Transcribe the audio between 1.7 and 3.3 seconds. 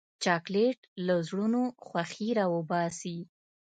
خوښي راوباسي.